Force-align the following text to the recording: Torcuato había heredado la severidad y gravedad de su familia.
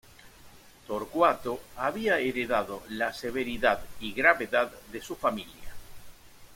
Torcuato 0.87 1.59
había 1.77 2.17
heredado 2.17 2.81
la 2.89 3.13
severidad 3.13 3.83
y 3.99 4.13
gravedad 4.13 4.71
de 4.91 4.99
su 4.99 5.15
familia. 5.15 5.75